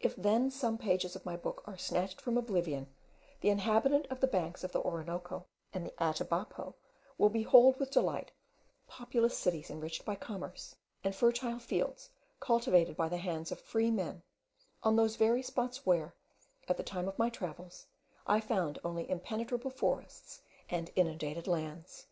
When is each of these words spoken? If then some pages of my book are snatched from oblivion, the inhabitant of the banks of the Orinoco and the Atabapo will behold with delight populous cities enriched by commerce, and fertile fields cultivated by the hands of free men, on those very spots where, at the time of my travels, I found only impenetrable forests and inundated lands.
If 0.00 0.16
then 0.16 0.50
some 0.50 0.76
pages 0.76 1.14
of 1.14 1.24
my 1.24 1.36
book 1.36 1.62
are 1.64 1.78
snatched 1.78 2.20
from 2.20 2.36
oblivion, 2.36 2.88
the 3.40 3.48
inhabitant 3.50 4.06
of 4.10 4.18
the 4.18 4.26
banks 4.26 4.64
of 4.64 4.72
the 4.72 4.80
Orinoco 4.80 5.46
and 5.72 5.86
the 5.86 5.94
Atabapo 6.02 6.74
will 7.16 7.28
behold 7.28 7.78
with 7.78 7.92
delight 7.92 8.32
populous 8.88 9.38
cities 9.38 9.70
enriched 9.70 10.04
by 10.04 10.16
commerce, 10.16 10.74
and 11.04 11.14
fertile 11.14 11.60
fields 11.60 12.10
cultivated 12.40 12.96
by 12.96 13.08
the 13.08 13.18
hands 13.18 13.52
of 13.52 13.60
free 13.60 13.92
men, 13.92 14.24
on 14.82 14.96
those 14.96 15.14
very 15.14 15.42
spots 15.44 15.86
where, 15.86 16.12
at 16.68 16.76
the 16.76 16.82
time 16.82 17.06
of 17.06 17.16
my 17.16 17.30
travels, 17.30 17.86
I 18.26 18.40
found 18.40 18.80
only 18.82 19.08
impenetrable 19.08 19.70
forests 19.70 20.42
and 20.68 20.90
inundated 20.96 21.46
lands. 21.46 22.08